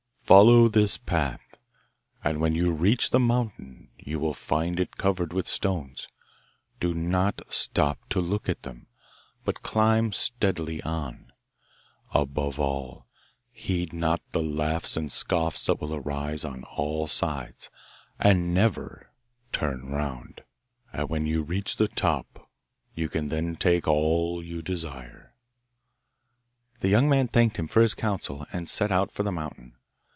'Follow 0.31 0.69
this 0.69 0.97
path, 0.97 1.57
and 2.23 2.39
when 2.39 2.55
you 2.55 2.71
reach 2.71 3.09
the 3.09 3.19
mountain 3.19 3.89
you 3.99 4.17
will 4.17 4.33
find 4.33 4.79
it 4.79 4.95
covered 4.95 5.33
with 5.33 5.45
stones. 5.45 6.07
Do 6.79 6.93
not 6.93 7.41
stop 7.49 7.99
to 8.11 8.21
look 8.21 8.47
at 8.47 8.63
them, 8.63 8.87
but 9.43 9.61
climb 9.61 10.13
steadily 10.13 10.81
on. 10.83 11.33
Above 12.13 12.61
all, 12.61 13.07
heed 13.51 13.91
not 13.91 14.21
the 14.31 14.41
laughs 14.41 14.95
and 14.95 15.11
scoffs 15.11 15.65
that 15.65 15.81
will 15.81 15.93
arise 15.95 16.45
on 16.45 16.63
all 16.63 17.07
sides, 17.07 17.69
and 18.17 18.53
never 18.53 19.11
turn 19.51 19.87
round. 19.89 20.43
And 20.93 21.09
when 21.09 21.25
you 21.25 21.43
reach 21.43 21.75
the 21.75 21.89
top 21.89 22.49
you 22.95 23.09
can 23.09 23.27
then 23.27 23.57
take 23.57 23.85
all 23.85 24.41
you 24.41 24.61
desire.' 24.61 25.35
The 26.79 26.87
young 26.87 27.09
man 27.09 27.27
thanked 27.27 27.57
him 27.59 27.67
for 27.67 27.81
his 27.81 27.93
counsel, 27.93 28.45
and 28.53 28.69
set 28.69 28.93
out 28.93 29.11
for 29.11 29.23
the 29.23 29.31
mountain. 29.33 29.75